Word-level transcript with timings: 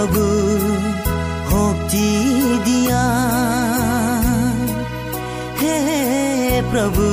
প্ৰভু 0.00 0.26
শক্তি 1.50 2.08
দিয়া 2.66 3.06
হে 5.60 5.76
প্ৰভু 6.70 7.08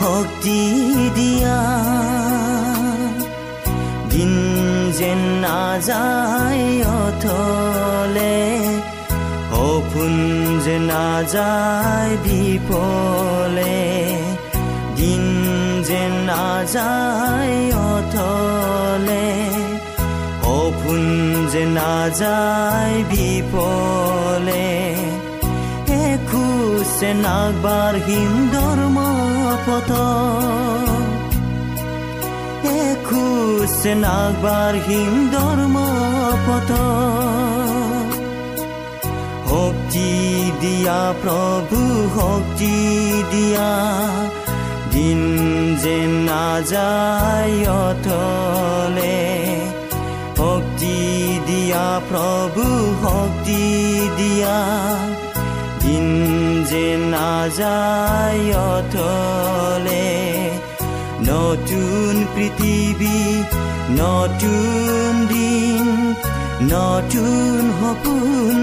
শক্তি 0.00 0.60
দিয়া 1.16 1.58
দিন 4.12 4.32
যেন 4.98 5.22
নাযায় 5.44 6.66
অথলে 7.00 8.38
সপোন 9.50 10.14
যে 10.64 10.76
নাযায় 10.90 12.14
বিপলে 12.24 13.80
দিন 14.96 15.24
যেন 15.88 16.12
নাযায় 16.28 17.56
অথলে 17.88 18.11
যে 21.52 21.64
নাযায় 21.70 22.98
বিপলে 23.10 24.68
এখোজে 26.02 27.10
নাগবাঢ়িম 27.24 28.32
ধৰ্ম 28.54 28.96
পথ 29.66 29.90
এখোজে 32.80 33.92
নাগবাঢ়িম 34.04 35.12
ধৰ্ম 35.34 35.76
পথ 36.46 36.70
শক্তি 39.48 40.10
দিয়া 40.60 41.00
প্ৰভু 41.22 41.80
শক্তি 42.16 42.76
দিয়া 43.32 43.72
দিন 44.92 45.20
নাযায় 46.26 47.56
অথলে 47.82 49.18
শক্তি 49.30 49.41
দিয়া 51.72 51.92
প্ৰভু 52.08 52.64
শক্তি 53.02 53.64
দিয়া। 54.18 54.58
দিন 55.82 56.06
যে 56.70 56.86
নাযায় 57.14 58.44
অথলে 58.72 60.08
নতুন 61.28 62.12
পৃথিৱী 62.34 63.20
নতুন 64.00 65.12
দিন 65.32 65.86
নতুন 66.72 67.60
সপোন 67.78 68.56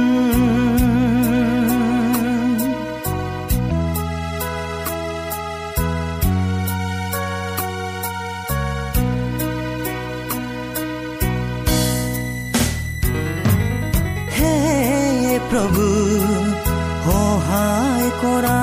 কৰা। 18.22 18.60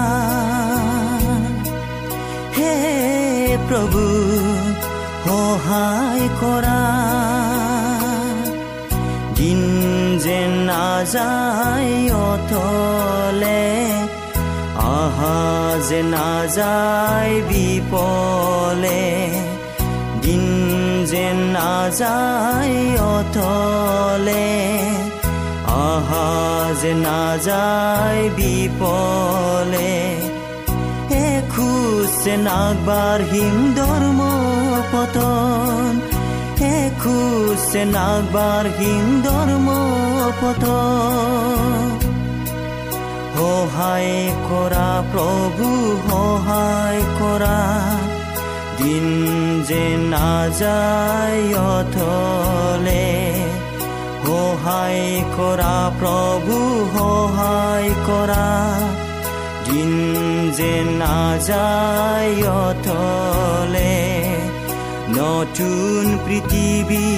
হে 2.57 2.77
প্ৰভু 3.69 4.03
সহায় 5.25 6.29
কৰা। 6.41 6.83
দিন 9.35 9.61
যেন 10.19 10.51
নাযায় 10.51 12.15
অথলে 12.15 13.93
আহা 14.77 15.79
যে 15.89 16.03
নাযায় 16.03 17.43
বিপলে। 17.43 19.31
দিন 20.23 20.45
যেন 21.07 21.37
নাযায় 21.37 22.99
অথলে 23.01 24.76
যে 26.83 26.95
নাযায় 26.95 28.31
বিপলে। 28.31 29.95
এখোজে 31.11 32.37
নাগবাঢ়িম 32.37 33.75
ধৰ্ম 33.77 34.21
পতন। 34.93 36.01
এখোজে 36.65 37.85
নাগবাঢ়িম 37.85 39.23
ধৰ্ম 39.25 39.69
পতন। 40.41 41.99
সহায় 43.37 44.15
কৰা 44.51 44.91
প্ৰভু 45.13 45.67
সহায় 46.11 47.03
কৰা 47.21 47.59
দিন 48.79 49.07
যে 49.69 49.97
নাযায় 49.97 51.59
অথলে। 51.75 53.46
সহায় 54.27 55.07
কৰা 55.37 55.77
প্ৰভু 55.99 56.57
সহায় 56.95 57.91
কৰা। 58.07 58.47
দিন 59.67 59.93
যে 60.59 60.73
নাযায়তলে 61.01 61.67
নতুন 65.19 66.05
পৃথিৱী 66.27 67.09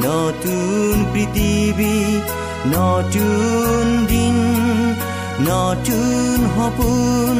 নতুন 0.05 0.93
পৃথিৱী 1.13 1.97
নতুন 2.75 3.83
দিন 4.11 4.37
নতুন 5.39 6.39
সপোন 6.55 7.37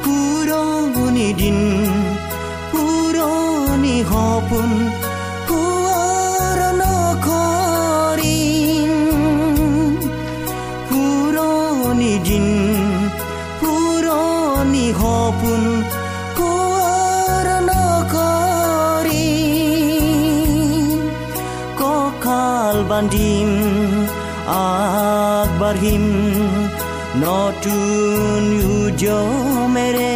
পুৰণি 0.04 1.28
দিন 1.42 1.58
পুৰণি 2.72 3.96
সপোন 4.12 4.70
আগবাঢ়িম 25.46 26.06
নতুন 27.24 28.44
উদ্যমেৰে 28.76 30.16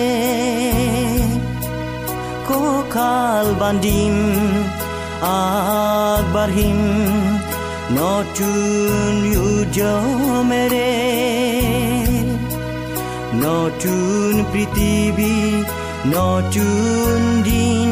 কঁকাল 2.47 3.47
বান্ধিম 3.61 4.15
আগবাঢ়িম 5.31 6.79
নতুন 7.99 9.13
উদ্যমেৰে 9.45 10.93
নতুন 13.45 14.31
পৃথিৱী 14.51 15.37
নতুন 16.15 17.17
দিন 17.47 17.89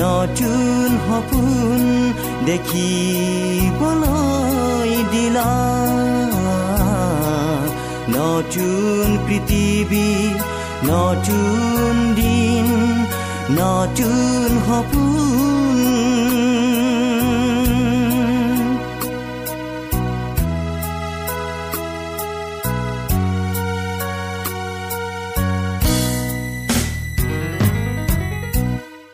নতুন 0.00 0.88
সপোন 1.04 1.80
দেখিবলৈ 2.50 4.12
দিলা। 5.12 5.50
নতুন 8.16 9.06
পৃথিৱী 9.26 10.10
নতুন 10.90 11.94
দিন 12.20 12.66
নতুন 13.60 14.48
সপোন 14.66 15.78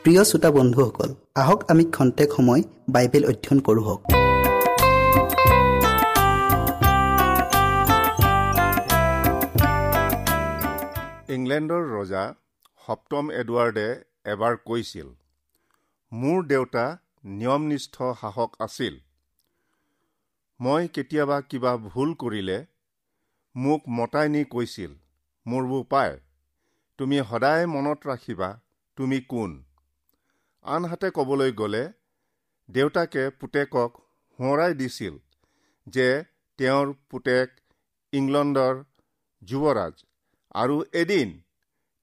প্ৰিয় 0.04 0.22
শ্ৰোতা 0.28 0.50
বন্ধুসকল 0.56 1.10
আহক 1.36 1.60
আমি 1.70 1.84
খন্তেক 1.84 2.30
সময় 2.36 2.62
বাইবেল 2.88 3.24
অধ্যয়ন 3.30 3.58
কৰোঁ 3.66 3.96
ইংলেণ্ডৰ 11.34 11.82
ৰজা 11.96 12.24
সপ্তম 12.88 13.24
এডৱাৰ্ডে 13.30 13.88
এবাৰ 14.32 14.54
কৈছিল 14.64 15.08
মোৰ 16.12 16.38
দেউতা 16.46 16.86
নিয়মনিষ্ঠ 17.24 17.96
শাসক 18.20 18.50
আছিল। 18.60 18.94
মই 20.60 20.82
কেতিয়াবা 20.88 21.40
কিবা 21.40 21.72
ভুল 21.76 22.10
কৰিলে 22.14 22.58
মোক 23.54 23.80
মতাই 23.88 24.28
নি 24.28 24.44
কৈছিল 24.44 24.92
মোৰ 25.46 25.62
বোপাই 25.66 26.10
তুমি 26.98 27.16
সদায় 27.30 27.66
মনত 27.66 27.98
ৰাখিবা 28.06 28.48
তুমি 28.96 29.20
কোন 29.20 29.65
আনহাতে 30.66 31.08
ক'বলৈ 31.10 31.50
গ'লে 31.52 31.84
দেউতাকে 32.68 33.24
পুতেকক 33.40 33.90
সোঁৱৰাই 34.38 34.72
দিছিল 34.74 35.14
যে 35.86 36.06
তেওঁৰ 36.58 36.88
পুতেক 37.10 37.48
ইংলণ্ডৰ 38.12 38.80
যুৱৰাজ 39.42 39.94
আৰু 40.54 40.76
এদিন 40.92 41.34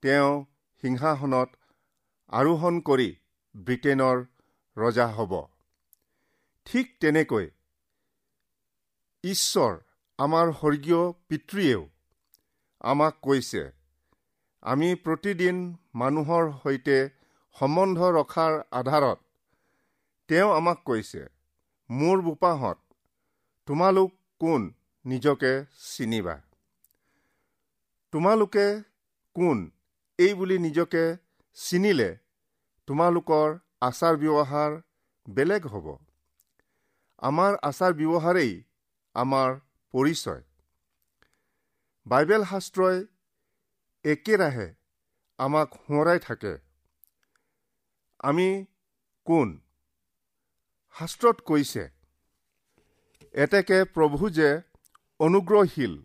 তেওঁ 0.03 0.29
সিংহাসনত 0.83 1.49
আৰোহণ 2.31 2.79
কৰি 2.89 3.09
ব্ৰিটেইনৰ 3.55 4.17
ৰজা 4.77 5.07
হ'ব। 5.15 5.33
ঠিক 6.67 6.93
তেনেকৈ 7.01 7.49
ঈশ্বৰ 9.23 9.73
আমাৰ 10.19 10.53
স্বৰ্গীয় 10.53 11.01
পিতৃয়েও 11.29 11.81
আমাক 12.83 13.19
কৈছে 13.21 13.63
আমি 14.63 14.89
প্ৰতিদিন 15.03 15.59
মানুহৰ 15.95 16.49
সৈতে 16.63 16.97
সম্বন্ধ 17.55 17.99
ৰখাৰ 18.13 18.53
আধাৰত 18.71 19.19
তেওঁ 20.29 20.49
আমাক 20.53 20.79
কৈছে 20.85 21.21
মোৰ 21.89 22.21
বোপাহঁত 22.21 22.79
তোমালোক 23.67 24.15
কোন 24.41 24.61
নিজকে 25.05 25.51
চিনিবা? 25.89 26.35
তোমালোকে 28.13 28.65
কোন 29.35 29.61
এই 30.19 30.33
বুলি 30.33 30.57
নিজকে 30.57 31.03
চিনিলে 31.57 32.09
তোমালোকৰ 32.87 33.55
আচাৰ 33.81 34.19
ব্যৱহাৰ 34.23 34.71
বেলেগ 35.27 35.63
হ'ব? 35.67 35.87
আমাৰ 37.21 37.61
আচাৰ 37.69 37.93
ব্যৱহাৰেই 37.99 38.53
আমাৰ 39.15 39.49
পৰিচয়। 39.93 40.43
বাইবেল 42.05 42.43
শাস্ত্ৰই 42.51 42.97
একেৰাহে 44.05 44.67
আমাক 45.39 45.67
সোঁৱৰাই 45.81 46.19
থাকে। 46.27 46.53
আমি 48.23 48.47
কোন? 49.27 49.49
শাস্ত্ৰত 50.95 51.43
কৈছে 51.47 51.81
এতেকে 53.35 53.77
প্ৰভু 53.95 54.29
যে 54.35 54.49
অনুগ্ৰহশীল 55.19 55.95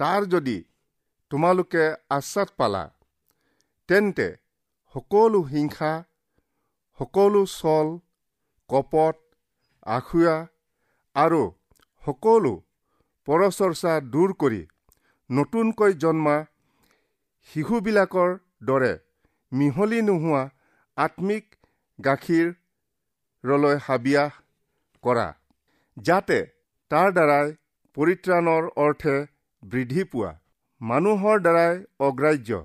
তাৰ 0.00 0.26
যদি 0.32 0.56
তোমালোকে 1.30 1.84
আশ্বাদ 2.16 2.52
পালা 2.58 2.82
তেন্তে 3.88 4.26
সকলো 4.94 5.40
হিংসা 5.46 5.92
সকলো 6.98 7.42
চল 7.52 7.92
কপট 8.70 9.22
আখুৱা 9.90 10.36
আৰু 11.16 11.40
সকলো 12.02 12.52
পৰচৰ্চা 13.28 13.94
দূৰ 14.10 14.36
কৰি 14.40 14.60
নতুনকৈ 15.30 15.96
জন্মা 16.00 16.36
শিশুবিলাকৰ 17.50 18.36
দৰে 18.66 18.92
মিহলি 19.52 20.02
নোহোৱা 20.02 20.44
আত্মিক 20.96 21.44
গাখীৰলৈ 21.98 23.76
হাবিয়াস 23.86 24.32
কৰা 25.04 25.26
যাতে 25.96 26.38
তাৰ 26.90 27.08
দ্বাৰাই 27.16 27.52
পৰিত্ৰাণৰ 27.96 28.68
অৰ্থে 28.84 29.16
বৃদ্ধি 29.62 30.04
পোৱা। 30.12 30.32
মানুহৰ 30.80 31.42
দ্বাৰাই 31.46 31.74
অগ্ৰাহ্য 32.00 32.60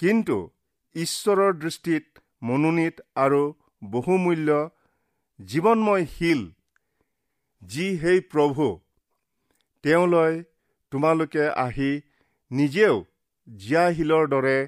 কিন্তু 0.00 0.36
ঈশ্বৰৰ 0.94 1.52
দৃষ্টিত 1.62 2.04
মনোনীত 2.42 2.96
আৰু 3.16 3.42
বহুমূল্য 3.82 4.58
জীৱনময় 5.40 6.04
শিল 6.14 6.42
যি 7.62 7.86
সেই 7.98 8.20
প্ৰভু 8.32 8.66
তেওঁলৈ 9.84 10.42
তোমালোকে 10.92 11.44
আহি 11.64 11.90
নিজেও 12.50 12.96
জীয়াশিলৰ 13.48 14.24
দৰে 14.34 14.58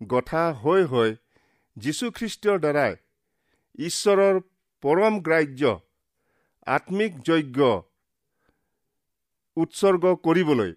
গঠা 0.00 0.44
হৈ 0.62 0.82
হৈ 0.92 1.10
যীশুখ্ৰীষ্টৰ 1.76 2.58
দ্বাৰাই 2.64 2.92
ঈশ্বৰৰ 3.78 4.36
পৰম 4.82 5.14
গ্ৰাহ্য 5.26 5.62
আত্মিক 6.66 7.12
যজ্ঞ 7.26 7.60
উৎসৰ্গ 9.56 10.04
কৰিবলৈ 10.26 10.72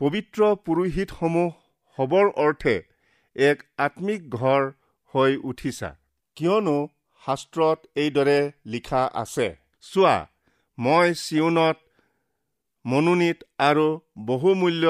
পবিত্ৰ 0.00 0.40
পুৰোহিতসমূহ 0.64 1.50
হবৰ 1.98 2.26
অৰ্থে 2.44 2.74
এক 3.36 3.58
আত্মিক 3.78 4.28
ঘৰ 4.30 4.62
হৈ 5.14 5.32
উঠিছা। 5.50 5.90
কিয়নো 6.36 6.76
শাস্ত্ৰত 7.22 7.78
এইদৰে 7.96 8.38
লিখা 8.66 9.02
আছে 9.22 9.48
চোৱা 9.84 10.16
মই 10.78 11.14
চিউনত 11.16 11.76
মনোনীত 12.84 13.38
আৰু 13.60 13.86
বহুমূল্য 14.26 14.84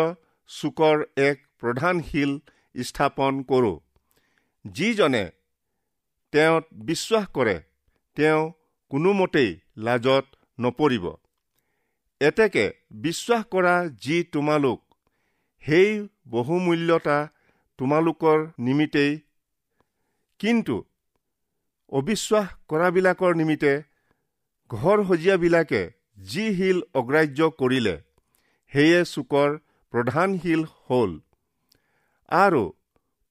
চুকৰ 0.50 0.96
এক 1.28 1.36
প্ৰধান 1.60 2.02
শিল 2.08 2.32
স্থাপন 2.74 3.42
কৰোঁ। 3.50 3.76
যিজনে 4.72 5.30
তেওঁত 6.32 6.64
বিশ্বাস 6.72 7.28
কৰে 7.28 7.62
তেওঁ 8.16 8.52
কোনোমতেই 8.88 9.60
লাজত 9.76 10.26
নপৰিব। 10.60 11.14
এতেকে 12.20 12.72
বিশ্বাস 12.90 13.44
কৰা 13.44 13.88
যি 13.88 14.22
তোমালোক 14.22 14.94
সেই 15.58 16.08
বহুমূল্যতা 16.28 17.28
তোমালোকৰ 17.78 18.46
নিমিত্তেই। 18.58 19.20
কিন্তু 20.38 20.84
অবিশ্বাস 21.88 22.46
কৰাবিলাকৰ 22.68 23.34
নিমিত্তে 23.34 23.82
ঘৰ 24.70 25.04
সজীয়াবিলাকে 25.04 25.90
যি 26.18 26.56
শিল 26.56 26.82
অগ্ৰাহ্য 26.94 27.50
কৰিলে 27.50 27.96
সেয়ে 28.72 29.04
চুকৰ 29.04 29.58
প্ৰধান 29.90 30.38
শিল 30.38 30.64
হ'ল। 30.64 31.20
আৰু 32.28 32.72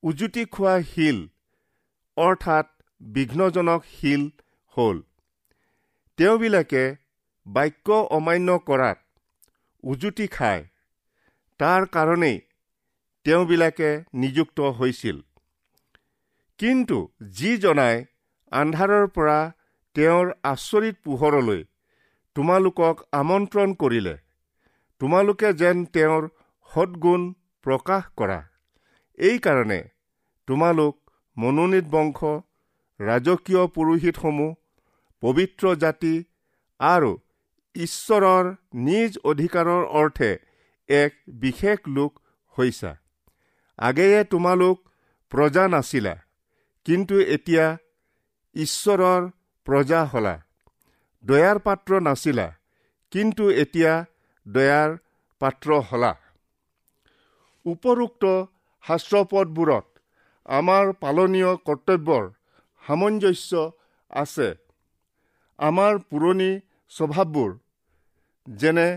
উজুতি 0.05 0.45
খোৱা 0.45 0.81
শিল 0.81 1.19
অৰ্থাৎ 2.17 2.67
বিঘ্নজনক 3.01 3.81
শিল 3.91 4.23
হ'ল। 4.77 4.97
তেওঁবিলাকে 6.17 6.83
বাক্য 7.45 7.91
অমান্য 8.17 8.57
কৰাত 8.59 8.99
উজুতি 9.83 10.27
খায়। 10.27 10.63
তাৰ 11.59 11.81
কাৰণেই 11.85 12.37
তেওঁবিলাকে 13.25 13.89
নিযুক্ত 14.13 14.59
হৈছিল। 14.61 15.17
কিন্তু 16.59 16.97
যি 17.31 17.57
জনাই 17.57 18.05
আন্ধাৰৰ 18.51 19.07
পৰা 19.07 19.39
তেওঁৰ 19.95 20.31
আচৰিত 20.43 20.95
পোহৰলৈ 21.03 21.61
তোমালোকক 22.35 22.95
আমন্ত্ৰণ 23.11 23.73
কৰিলে 23.73 24.15
তোমালোকে 24.99 25.53
যেন 25.53 25.85
তেওঁৰ 25.85 26.29
সদগুণ 26.69 27.21
প্ৰকাশ 27.65 28.03
কৰা। 28.17 28.39
এইকাৰণে 29.17 29.94
তোমালোক 30.47 30.95
মনোনীত 31.37 31.85
বংশ 31.95 32.19
ৰাজকীয় 32.99 33.63
পুৰোহিতসমূহ 33.75 34.51
পবিত্ৰ 35.23 35.75
জাতি 35.75 36.15
আৰু 36.79 37.11
ঈশ্বৰৰ 37.75 38.51
নিজ 38.87 39.17
অধিকাৰৰ 39.31 39.83
অৰ্থে 40.01 40.31
এক 40.89 41.11
বিশেষ 41.27 41.79
লোক 41.87 42.11
হৈছা। 42.57 42.91
আগেয়ে 43.79 44.23
তোমালোক 44.23 44.77
প্ৰজা 45.31 45.65
নাছিলা 45.67 46.15
কিন্তু 46.85 47.15
এতিয়া 47.35 47.65
ঈশ্বৰৰ 48.55 49.21
প্ৰজা 49.67 50.01
হলা। 50.05 50.35
দয়াৰ 51.23 51.57
পাত্ৰ 51.59 51.91
নাছিলা 52.07 52.47
কিন্তু 53.11 53.43
এতিয়া 53.63 53.91
দয়াৰ 54.45 54.89
পাত্ৰ 55.41 55.69
হলা। 55.89 56.13
উপৰোক্ত 57.65 58.23
শাস্ত্ৰপদবোৰত 58.83 59.85
আমাৰ 60.45 60.91
পালনীয় 61.01 61.51
কৰ্তব্যৰ 61.67 62.23
সামঞ্জস্য 62.83 63.51
আছে। 64.13 64.47
আমাৰ 65.59 65.93
পুৰণি 66.09 66.51
স্বভাৱবোৰ 66.91 67.51
যেনে 68.47 68.87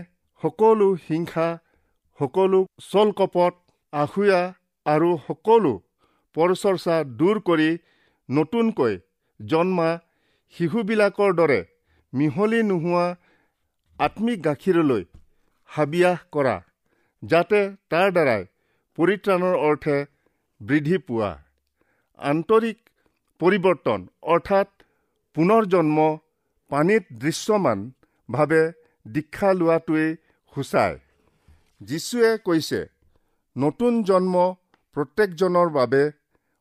সকলো 0.43 0.87
হিংসা 1.07 1.47
সকলো 2.19 2.59
চলকপট 2.91 3.53
আহুয়া 3.93 4.41
আৰু 4.85 5.09
সকলো 5.27 5.73
পৰচৰ্চা 6.35 6.95
দূৰ 7.19 7.39
কৰি 7.47 7.69
নতুনকৈ 8.29 8.93
জন্মা 9.39 9.89
শিশুবিলাকৰ 10.55 11.31
দৰে 11.39 11.59
মিহলি 12.13 12.61
নোহোৱা 12.63 13.05
আত্মিক 13.99 14.39
গাখীৰলৈ 14.45 15.03
হাবিয়াস 15.69 16.19
কৰা 16.31 16.55
যাতে 17.23 17.59
তাৰ 17.91 18.07
দ্বাৰাই 18.11 18.43
পৰিত্ৰাণৰ 18.97 19.55
অৰ্থে 19.67 19.97
বৃদ্ধি 20.61 20.97
পোৱা। 20.97 21.31
আন্তৰিক 22.19 22.77
পৰিৱৰ্তন 23.41 24.07
অৰ্থাৎ 24.33 24.67
পুনৰ 25.35 25.65
জন্ম 25.65 26.07
পানীত 26.71 27.03
দৃশ্যমানভাৱে 27.13 28.63
দীক্ষা 29.05 29.53
লোৱাটোৱেই 29.53 30.09
সূচায়। 30.55 30.99
যীশুৱে 31.81 32.31
কৈছে 32.45 32.81
নতুন 33.55 34.03
জন্ম 34.03 34.35
প্ৰত্যেকজনৰ 34.95 35.69
বাবে 35.69 36.03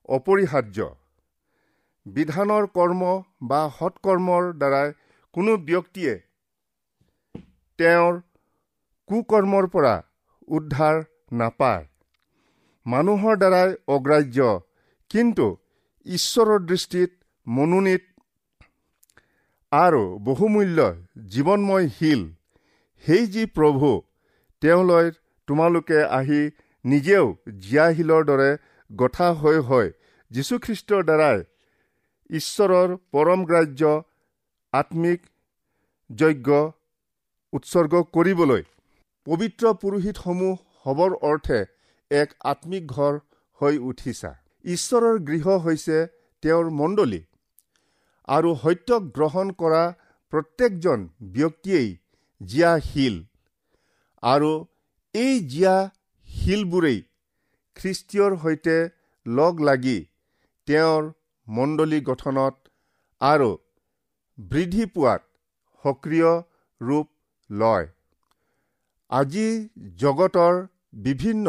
অপৰিহাৰ্য। 0.08 0.88
বিধানৰ 2.06 2.64
কৰ্ম 2.78 3.02
বা 3.42 3.60
সৎকৰ্মৰ 3.78 4.52
দ্বাৰাই 4.52 4.92
কোনো 5.34 5.56
ব্যক্তিয়ে 5.68 6.14
তেওঁৰ 7.78 8.20
কুকৰ্মৰ 9.08 9.66
পৰা 9.66 9.94
উদ্ধাৰ 10.48 10.96
নাপায়। 11.32 11.86
মানুহৰ 12.92 13.34
দ্বাৰাই 13.42 13.70
অগ্ৰাহ্য। 13.94 14.38
কিন্তু 15.10 15.46
ঈশ্বৰৰ 16.06 16.60
দৃষ্টিত 16.68 17.10
মনোনীত 17.46 18.04
আৰু 19.72 20.02
বহুমূল্য 20.26 20.78
জীৱনময় 21.32 21.88
শিল 21.96 22.22
সেই 23.04 23.26
যি 23.34 23.44
প্ৰভু 23.56 23.90
তেওঁলৈ 24.62 25.06
তোমালোকে 25.48 25.98
আহি 26.18 26.40
নিজেও 26.84 27.26
জীয়াশিলৰ 27.60 28.22
দৰে 28.30 28.50
গঠা 28.90 29.28
হৈ 29.40 29.58
হয় 29.68 29.90
যীশুখ্ৰীষ্টৰ 30.30 31.02
দ্বাৰাই 31.08 31.38
ঈশ্বৰৰ 32.30 32.96
পৰমগ্ৰাহ্য 33.12 33.82
আত্মিক 34.72 35.20
যজ্ঞ 36.10 36.48
উৎসৰ্গ 37.52 38.02
কৰিবলৈ 38.14 38.62
পবিত্ৰ 39.26 39.72
পুৰোহিতসমূহ 39.82 40.54
হ'বৰ 40.84 41.12
অৰ্থে 41.30 41.60
এক 42.10 42.30
আত্মিক 42.44 42.84
ঘৰ 42.92 43.18
হৈ 43.60 43.78
উঠিছা। 43.88 44.30
ঈশ্বৰৰ 44.64 45.18
গৃহ 45.28 45.56
হৈছে 45.64 45.96
তেওঁৰ 46.42 46.70
মণ্ডলী। 46.70 47.20
আৰু 48.28 48.50
সত্য 48.62 48.98
গ্ৰহণ 49.16 49.50
কৰা 49.60 49.82
প্ৰত্যেকজন 50.32 51.08
ব্যক্তিয়েই 51.36 51.90
জীয়া 52.40 52.72
শিল। 52.80 53.16
আৰু 54.22 54.50
এই 55.14 55.34
জীয়া 55.52 55.76
শিলবোৰেই 56.28 56.98
খ্ৰীষ্টীয়ৰ 57.76 58.32
সৈতে 58.42 58.76
লগ 59.26 59.60
লাগি 59.60 59.98
তেওঁৰ 60.68 61.12
মণ্ডলী 61.46 62.00
গঠনত 62.00 62.54
আৰু 63.20 63.50
বৃদ্ধি 64.38 64.84
পোৱাত 64.94 65.22
সক্ৰিয় 65.84 66.32
ৰূপ 66.80 67.06
লয়। 67.50 67.86
আজি 69.10 69.48
জগতৰ 69.96 70.54
বিভিন্ন 71.06 71.46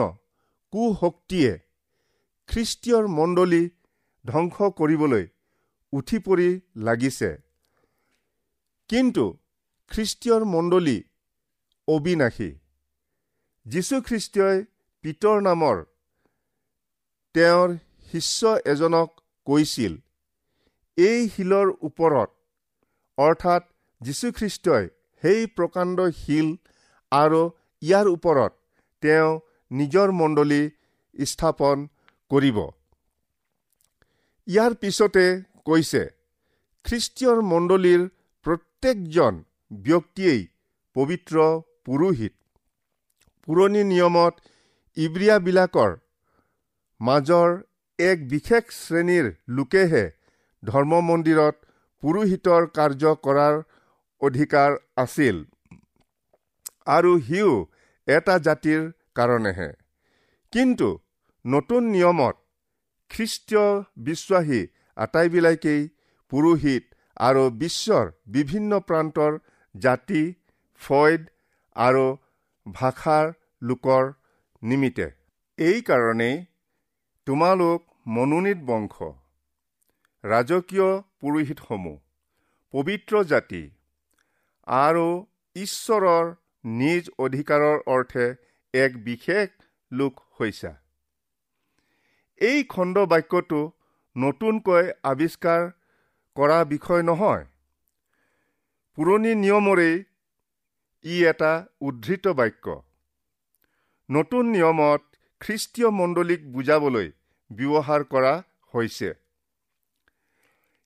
কুশক্তিয়ে 0.71 1.53
খ্ৰীষ্টীয়ৰ 2.49 3.05
মণ্ডলী 3.07 3.63
ধ্বংস 4.25 4.57
কৰিবলৈ 4.77 5.25
উঠি 5.93 6.17
পৰি 6.19 6.49
লাগিছে। 6.77 7.29
কিন্তু 8.89 9.25
খ্ৰীষ্টীয়ৰ 9.91 10.43
মণ্ডলী 10.45 10.97
অবিনাশী। 11.87 12.51
যীশুখ্ৰীষ্টই 13.65 14.57
পিতৰ 15.03 15.41
নামৰ 15.41 15.77
তেওঁৰ 17.35 17.69
শিষ্য 18.11 18.55
এজনক 18.65 19.09
কৈছিল 19.47 19.93
এই 20.97 21.29
শিলৰ 21.29 21.67
ওপৰত 21.81 22.29
অৰ্থাৎ 23.17 23.63
যীশুখ্ৰীষ্টই 24.01 24.85
সেই 25.23 25.45
প্ৰকাণ্ড 25.57 25.97
শিল 26.21 26.47
আৰু 27.11 27.41
ইয়াৰ 27.81 28.05
ওপৰত 28.07 28.51
তেওঁ 29.03 29.31
নিজৰ 29.71 30.11
মণ্ডলী 30.19 30.61
স্থাপন 31.25 31.77
কৰিব। 32.31 32.57
ইয়াৰ 34.47 34.73
পিছতে 34.81 35.25
কৈছে 35.67 36.01
খ্ৰীষ্টীয়ৰ 36.85 37.39
মণ্ডলীৰ 37.51 38.01
প্ৰত্যেকজন 38.45 39.33
ব্যক্তিয়েই 39.71 40.41
পবিত্ৰ 40.95 41.35
পুৰোহিত। 41.85 42.33
পুৰণি 43.47 43.81
নিয়মত 43.91 44.33
ইব্ৰিয়াবিলাকৰ 44.97 45.91
মাজৰ 47.01 47.49
এক 47.99 48.17
বিশেষ 48.29 48.63
শ্ৰেণীৰ 48.77 49.25
লোকেহে 49.57 50.05
ধৰ্ম 50.63 51.01
মন্দিৰত 51.09 51.55
পুৰোহিতৰ 52.03 52.63
কাৰ্য 52.77 53.03
কৰাৰ 53.25 53.55
অধিকাৰ 54.21 54.71
আছিল। 55.03 55.35
আৰু 56.95 57.11
সিও 57.27 57.51
এটা 58.07 58.35
জাতিৰ 58.47 58.81
কাৰণেহে। 59.15 59.69
কিন্তু 60.53 60.89
নতুন 61.45 61.83
নিয়মত 61.93 62.35
খ্ৰীষ্টীয় 63.11 63.67
বিশ্বাসী 64.03 64.61
আটাইবিলাকেই 64.97 65.81
পুৰোহিত 66.31 66.83
আৰু 67.27 67.43
বিশ্বৰ 67.61 68.05
বিভিন্ন 68.27 68.79
প্ৰান্তৰ 68.87 69.39
জাতি 69.75 70.23
ফৈদ 70.81 71.21
আৰু 71.75 72.05
ভাষাৰ 72.65 73.25
লোকৰ 73.61 74.03
নিমিত্তে। 74.61 75.07
এইকাৰণেই 75.57 76.35
তোমালোক 77.27 77.79
মনোনীত 78.07 78.59
বংশ 78.65 78.95
ৰাজকীয় 80.23 80.89
পুৰোহিতসমূহ 81.19 81.97
পবিত্ৰ 82.73 83.23
জাতি 83.23 83.63
আৰু 84.67 85.07
ঈশ্বৰৰ 85.55 86.25
নিজ 86.79 87.03
অধিকাৰৰ 87.19 87.77
অৰ্থে 87.95 88.25
এক 88.73 89.03
বিশেষ 89.03 89.49
লোক 89.91 90.19
হৈছা। 90.39 90.75
এই 92.37 92.63
খণ্ড 92.63 92.97
বাক্যটো 92.97 93.71
নতুনকৈ 94.17 94.91
আৱিষ্কাৰ 95.03 95.71
কৰা 96.35 96.65
বিষয় 96.65 97.03
নহয়। 97.03 97.45
পুৰণি 98.95 99.35
নিয়মৰেই 99.35 100.03
ই 101.03 101.25
এটা 101.25 101.65
উদ্ধৃত 101.81 102.27
বাক্য। 102.27 102.81
নতুন 104.11 104.45
নিয়মত 104.45 105.01
খ্ৰীষ্টীয় 105.39 105.89
মণ্ডলীক 105.89 106.51
বুজাবলৈ 106.51 107.11
ব্যৱহাৰ 107.51 108.03
কৰা 108.03 108.43
হৈছে। 108.75 109.13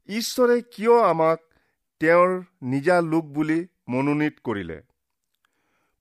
ঈশ্বৰে 0.07 0.61
কিয় 0.61 1.03
আমাক 1.03 1.39
তেওঁৰ 1.99 2.43
নিজা 2.61 3.01
লোক 3.01 3.25
বুলি 3.25 3.67
মনোনীত 3.89 4.35
কৰিলে? 4.43 4.81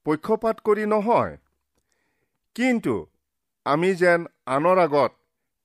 পক্ষপাত 0.05 0.61
কৰি 0.61 0.87
নহয়। 0.87 1.37
কিন্তু 2.55 3.07
আমি 3.65 3.95
যেন 3.95 4.27
আনৰ 4.47 4.79
আগত 4.79 5.13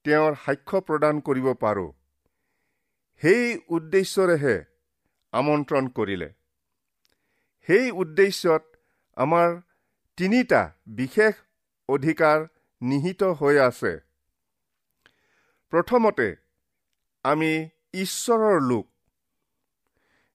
তেওঁৰ 0.04 0.36
সাক্ষ্য 0.46 0.82
প্ৰদান 0.82 1.20
কৰিব 1.20 1.54
পাৰোঁ। 1.54 1.92
সেই 3.24 3.60
উদ্দেশ্যৰেহে 3.70 4.66
আমন্ত্ৰণ 5.32 5.88
কৰিলে। 5.88 6.30
সেই 7.62 7.92
উদ্দেশ্যত 7.92 8.64
আমাৰ 9.16 9.62
তিনিটা 10.18 10.62
বিশেষ 10.88 11.34
অধিকাৰ 11.90 12.46
নিহিত 12.82 13.24
হৈ 13.24 13.58
আছে। 13.58 14.00
প্ৰথমতে 15.70 16.36
আমি 17.24 17.70
ঈশ্বৰৰ 17.94 18.62
লোক। 18.62 18.88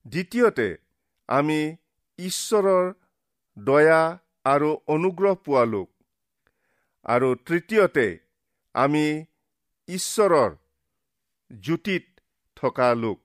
দ্বিতীয়তে 0.07 0.77
আমি 1.27 1.75
ঈশ্বৰৰ 2.17 2.93
দয়া 3.57 4.19
আৰু 4.43 4.77
অনুগ্ৰহ 4.87 5.35
পোৱা 5.35 5.65
লোক। 5.65 5.92
আৰু 7.05 7.29
তৃতীয়তে 7.35 8.07
আমি 8.75 9.05
ঈশ্বৰৰ 9.87 10.51
জ্যোতিত 11.51 12.03
থকা 12.55 12.89
লোক। 12.95 13.19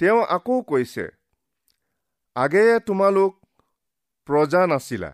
তেওঁ 0.00 0.20
আকৌ 0.36 0.56
কৈছে 0.62 1.04
আগেয়ে 2.36 2.76
তোমালোক 2.80 3.32
প্ৰজা 4.28 4.62
নাছিলা 4.66 5.10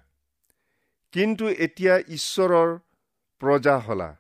কিন্তু 1.15 1.49
এতিয়া 1.67 1.95
ঈশ্বৰৰ 2.17 2.71
প্ৰজা 3.43 3.77
হলা। 3.79 4.11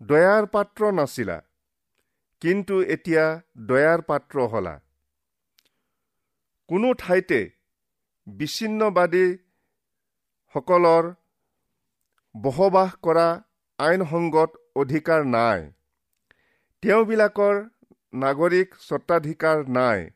দয়াৰ 0.00 0.46
পাত্ৰ 0.46 0.92
নাছিলা 0.92 1.38
কিন্তু 2.42 2.74
এতিয়া 2.94 3.24
দয়াৰ 3.66 4.00
পাত্ৰ 4.02 4.36
হলা। 4.46 4.74
কোনো 6.68 6.94
ঠাইতে 6.94 7.40
বিচ্ছিন্নবাদীসকলৰ 10.52 11.14
বসবাস 12.34 12.90
কৰা 13.02 13.28
আইনসংগত 13.78 14.50
অধিকাৰ 14.76 15.24
নাই। 15.24 15.60
তেওঁবিলাকৰ 16.82 17.56
নাগৰিক 18.14 18.74
স্বত্বাধিকাৰ 18.74 19.58
নাই। 19.68 20.10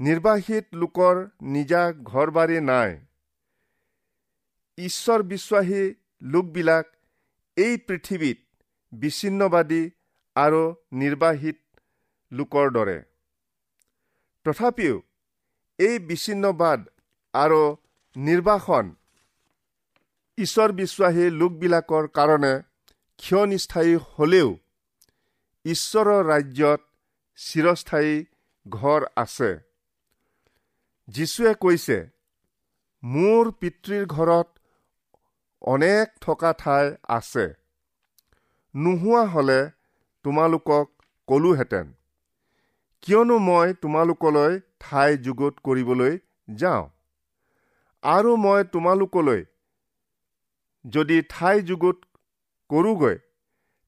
নিৰ্বাসিত 0.00 0.64
লোকৰ 0.74 1.16
নিজা 1.54 1.82
ঘৰ 1.92 2.30
বাৰী 2.30 2.60
নাই। 2.60 2.90
ঈশ্বৰ 4.78 5.22
বিশ্বাসী 5.22 5.94
লোকবিলাক 6.22 6.86
এই 7.56 7.76
পৃথিৱীত 7.76 8.38
বিচ্ছিন্নবাদী 8.92 9.82
আৰু 10.36 10.62
নিৰ্বাহিত 10.92 11.58
লোকৰ 12.32 12.70
দৰে। 12.70 12.98
তথাপিও 14.44 15.02
এই 15.78 15.98
বিচ্ছিন্নবাদ 15.98 16.80
আৰু 17.34 17.62
নিৰ্বাসন। 18.16 18.94
ঈশ্বৰ 20.38 20.72
বিশ্বাসী 20.72 21.30
লোকবিলাকৰ 21.30 22.06
কাৰণে 22.06 22.62
ক্ষয়নিস্থায়ী 23.16 23.96
হলেও 23.96 24.56
ঈশ্বৰৰ 25.64 26.24
ৰাজ্যত 26.26 26.80
চিৰস্থায়ী 27.36 28.24
ঘৰ 28.68 29.06
আছে। 29.16 29.58
যীশুৱে 31.08 31.54
কৈছে 31.54 32.10
মোৰ 33.04 33.50
পিতৃৰ 33.50 34.06
ঘৰত 34.06 34.58
অনেক 35.60 36.08
থকা 36.20 36.52
ঠাই 36.52 36.96
আছে। 37.08 37.54
নোহোৱা 38.76 39.24
হলে 39.24 39.70
তোমালোকক 40.22 41.02
কলোহেঁতেন। 41.26 41.92
কিয়নো 43.02 43.38
মই 43.38 43.74
তোমালোকলৈ 43.74 44.60
ঠাই 44.80 45.16
যুগুত 45.16 45.54
কৰিবলৈ 45.64 46.18
যাওঁ। 46.54 46.93
আৰু 48.04 48.32
মই 48.36 48.64
তোমালোকলৈ 48.72 49.42
যদি 50.84 51.16
ঠাই 51.28 51.62
যুগুত 51.68 51.98
কৰোগৈ 52.70 53.16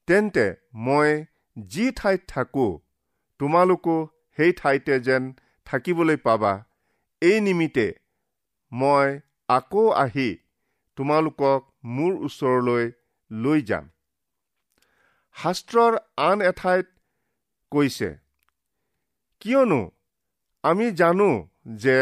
তেন্তে 0.09 0.47
মই 0.87 1.11
যি 1.57 1.85
ঠাইত 1.99 2.21
থাকোঁ 2.29 2.73
তোমালোকো 3.41 3.97
সেই 4.39 4.53
ঠাইতে 4.61 4.95
যেন 5.01 5.23
থাকিবলৈ 5.67 6.17
পাবা। 6.27 6.53
এই 7.23 7.37
নিমিত্তে 7.41 7.87
মই 8.73 9.09
আকৌ 9.49 9.85
আহি 10.03 10.29
তোমালোকক 10.99 11.61
মোৰ 11.95 12.13
ওচৰলৈ 12.27 12.85
লৈ 13.31 13.61
যাম। 13.63 13.85
শাস্ত্ৰৰ 15.37 15.93
আন 16.25 16.39
এঠাইত 16.51 16.87
কৈছে 17.73 18.11
কিয়নো 19.43 19.81
আমি 20.65 20.87
জানো 21.01 21.31
যে 21.79 21.99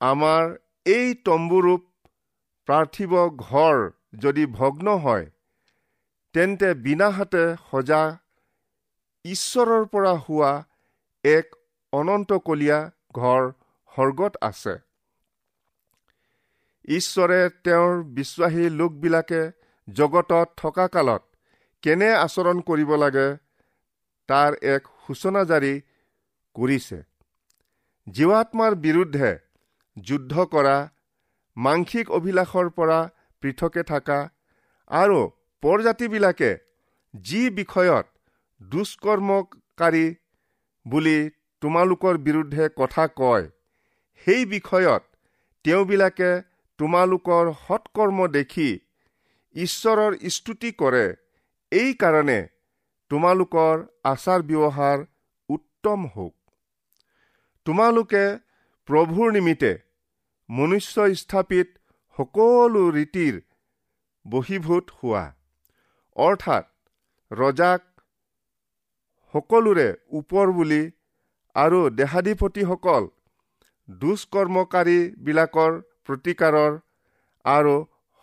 আমাৰ 0.00 0.42
এই 0.86 1.14
তম্বুৰূপ 1.26 1.84
পাৰ্থিৱ 2.68 3.12
ঘৰ 3.42 3.78
যদি 4.18 4.44
ভগ্ন 4.56 4.96
হয় 4.98 5.26
তেন্তে 6.34 6.68
বিনাহাতে 6.84 7.44
সজা 7.70 8.00
ঈশ্বৰৰ 9.24 9.86
পৰা 9.92 10.12
হোৱা 10.24 10.50
এক 11.24 11.56
অনন্তকলীয়া 11.92 12.78
ঘৰ 13.14 13.42
সৰ্গত 13.92 14.36
আছে। 14.40 14.74
ঈশ্বৰে 16.88 17.40
তেওঁৰ 17.64 18.02
বিশ্বাসী 18.18 18.68
লোকবিলাকে 18.80 19.40
জগতত 19.88 20.48
থকা 20.56 20.86
কালত 20.88 21.22
কেনে 21.82 22.10
আচৰণ 22.16 22.60
কৰিব 22.60 22.94
লাগে 22.96 23.26
তাৰ 24.28 24.50
এক 24.74 24.92
সূচনা 25.06 25.44
জাৰি 25.44 25.72
কৰিছে। 26.56 26.98
জীৱাত্মাৰ 28.06 28.72
বিৰুদ্ধে 28.84 29.30
যুদ্ধ 29.96 30.44
কৰা 30.44 30.76
মাংসিক 31.56 32.10
অভিলাষৰ 32.10 32.70
পৰা 32.70 32.98
পৃথকে 33.42 33.82
থকা 33.82 34.18
আৰু 34.90 35.18
পৰজাতিবিলাকে 35.62 36.50
যি 37.14 37.42
বিষয়ত 37.50 38.06
দুষ্কৰ্মকাৰী 38.60 40.06
বুলি 40.86 41.18
তোমালোকৰ 41.62 42.18
বিৰুদ্ধে 42.18 42.68
কথা 42.76 43.06
কয় 43.16 43.46
সেই 44.26 44.44
বিষয়ত 44.44 45.02
তেওঁবিলাকে 45.64 46.30
তোমালোকৰ 46.78 47.52
সৎকৰ্ম 47.66 48.26
দেখি 48.28 48.70
ঈশ্বৰৰ 49.56 50.16
স্তুতি 50.28 50.70
কৰে 50.72 51.04
এই 51.72 51.94
কাৰণে 51.94 52.38
তোমালোকৰ 53.10 53.84
আচাৰ 54.04 54.40
ব্যৱহাৰ 54.42 55.04
উত্তম 55.48 56.06
হওক। 56.06 56.34
তোমালোকে 57.66 58.24
প্ৰভুৰ 58.88 59.32
নিমিত্তে 59.32 59.72
মনুষ্য 60.48 61.04
স্থাপিত 61.20 61.68
সকলো 62.18 62.82
ৰীতিৰ 62.96 63.34
বশীভূত 64.26 64.84
হোৱা। 64.98 65.24
অৰ্থাৎ 66.16 66.64
ৰজাক 67.30 67.80
সকলোৰে 69.34 69.88
ওপৰ 70.18 70.52
বুলি 70.58 70.82
আৰু 71.56 71.80
দেহাধিপতিসকল 72.00 73.08
দুষ্কৰ্মকাৰীবিলাকৰ 73.88 75.72
প্ৰতিকাৰৰ 76.06 76.72
আৰু 77.44 77.74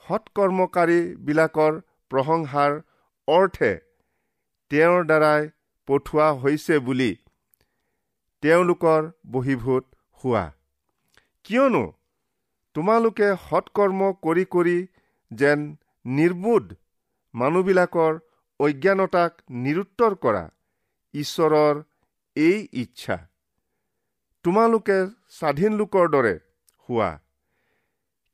সৎকৰ্মকাৰীবিলাকৰ 0.06 1.74
প্ৰশংসাৰ 2.12 2.72
অৰ্থে 3.28 3.72
তেওঁৰ 4.72 5.02
দ্বাৰাই 5.10 5.50
পঠোৱা 5.88 6.28
হৈছে 6.42 6.76
বুলি 6.88 7.12
তেওঁলোকৰ 8.44 9.02
বহীভূত 9.32 9.84
হোৱা। 10.20 10.46
কিয়নো 11.46 11.84
তোমালোকে 12.76 13.30
সৎকৰ্ম 13.46 14.10
কৰি 14.26 14.44
কৰি 14.56 14.76
যেন 15.32 15.66
নিৰ্বোধ 16.06 16.66
মানুহবিলাকৰ 17.34 18.20
অজ্ঞানতাক 18.60 19.42
নিৰুত্তৰ 19.64 20.16
কৰা 20.24 20.44
ঈশ্বৰৰ 21.14 21.82
এই 22.36 22.58
ইচ্ছা। 22.84 23.18
তোমালোকে 24.46 24.98
স্বাধীন 25.40 25.78
লোকৰ 25.82 26.10
দৰে 26.16 26.34
হোৱা। 26.90 27.10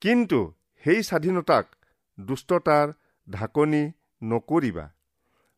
কিন্তু 0.02 0.40
সেই 0.84 1.04
স্বাধীনতাক 1.10 1.66
দুষ্টতাৰ 2.18 2.88
ঢাকনি 3.28 3.84
নকৰিবা 4.22 4.86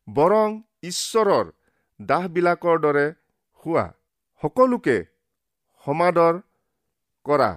বৰং 0.08 0.60
ঈশ্বৰৰ 0.84 1.48
দাহবিলাকৰ 2.00 2.78
দৰে 2.86 3.08
হোৱা। 3.66 3.86
সকলোকে 4.44 4.98
সমাদৰ 5.86 6.40
কৰা। 7.26 7.52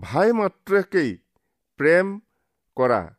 ভাই 0.00 0.32
মাত্ৰকেই 0.32 1.18
প্ৰেম 1.76 2.20
কৰা 2.76 3.14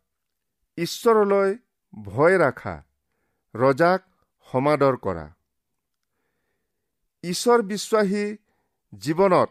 ঈশ্বৰলৈ 0.77 1.57
ভয় 2.03 2.37
ৰাখা 2.37 2.83
ৰজাক 3.55 4.01
সমাদৰ 4.51 4.97
কৰা। 4.97 5.33
ঈশ্বৰ 7.23 7.61
বিশ্বাসী 7.61 8.37
জীৱনত 8.97 9.49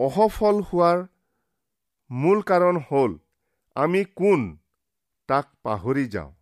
অসফল 0.00 0.62
হোৱাৰ 0.62 1.06
মূল 2.10 2.42
কাৰণ 2.42 2.76
হ'ল 2.78 3.18
আমি 3.74 4.04
কোন 4.04 4.58
তাক 5.28 5.46
পাহৰি 5.62 6.08
যাওঁ। 6.08 6.32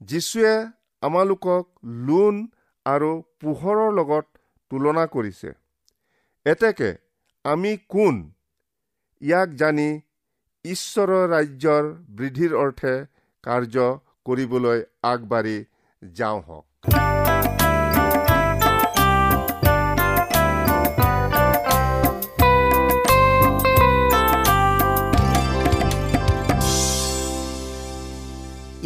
যীশুৱে 0.00 0.72
আমালোকক 1.00 1.78
লোন 1.84 2.48
আৰু 2.84 3.22
পোহৰৰ 3.40 3.92
লগত 3.92 4.26
তুলনা 4.70 5.06
কৰিছে। 5.06 5.52
এতেকে 6.44 7.05
আমি 7.52 7.72
কোন? 7.92 8.16
ইয়াক 9.22 9.50
জানি 9.60 9.88
ঈশ্বৰৰ 10.64 11.24
ৰাজ্যৰ 11.32 11.84
বৃদ্ধিৰ 12.16 12.52
অৰ্থে 12.62 12.94
কাৰ্য 13.44 13.84
কৰিবলৈ 14.26 14.78
আগবাঢ়ি 15.10 15.58
যাওঁ 16.02 16.40
হওক। 16.46 16.66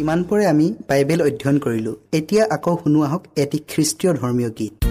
ইমানপৰে 0.03 0.45
আমি 0.53 0.67
বাইবেল 0.89 1.19
অধ্যয়ন 1.27 1.57
কৰিলোঁ। 1.65 1.95
এতিয়া 2.19 2.43
আকৌ 2.55 2.73
শুনো 2.83 2.99
আহক 3.07 3.23
এটি 3.43 3.57
খ্ৰীষ্টীয় 3.71 4.11
ধৰ্মীয় 4.21 4.51
গীত। 4.59 4.90